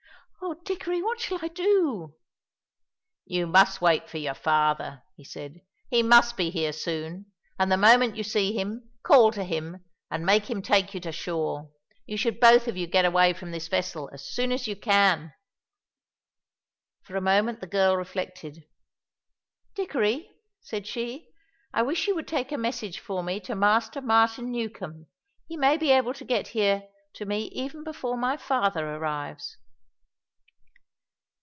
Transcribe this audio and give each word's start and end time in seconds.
"Oh, 0.43 0.55
Dickory, 0.65 1.01
what 1.03 1.21
shall 1.21 1.37
I 1.41 1.49
do?" 1.49 2.15
"You 3.25 3.45
must 3.45 3.79
wait 3.79 4.09
for 4.09 4.17
your 4.17 4.33
father," 4.33 5.03
he 5.15 5.23
said; 5.23 5.61
"he 5.87 6.01
must 6.01 6.35
be 6.35 6.49
here 6.49 6.73
soon, 6.73 7.27
and 7.59 7.71
the 7.71 7.77
moment 7.77 8.15
you 8.17 8.23
see 8.23 8.51
him, 8.51 8.91
call 9.03 9.31
to 9.33 9.43
him 9.43 9.85
and 10.09 10.25
make 10.25 10.49
him 10.49 10.63
take 10.63 10.95
you 10.95 10.99
to 11.01 11.11
shore. 11.11 11.71
You 12.07 12.17
should 12.17 12.39
both 12.39 12.67
of 12.67 12.75
you 12.75 12.87
get 12.87 13.05
away 13.05 13.33
from 13.33 13.51
this 13.51 13.67
vessel 13.67 14.09
as 14.11 14.25
soon 14.25 14.51
as 14.51 14.67
you 14.67 14.75
can." 14.75 15.31
For 17.03 17.15
a 17.15 17.21
moment 17.21 17.61
the 17.61 17.67
girl 17.67 17.95
reflected. 17.95 18.63
"Dickory," 19.75 20.31
said 20.59 20.87
she, 20.87 21.29
"I 21.71 21.81
wish 21.83 22.07
you 22.07 22.15
would 22.15 22.27
take 22.27 22.51
a 22.51 22.57
message 22.57 22.99
for 22.99 23.21
me 23.23 23.39
to 23.41 23.55
Master 23.55 24.01
Martin 24.01 24.51
Newcombe. 24.51 25.05
He 25.47 25.55
may 25.55 25.77
be 25.77 25.91
able 25.91 26.15
to 26.15 26.25
get 26.25 26.49
here 26.49 26.89
to 27.13 27.25
me 27.25 27.45
even 27.53 27.83
before 27.83 28.17
my 28.17 28.37
father 28.37 28.89
arrives." 28.95 29.55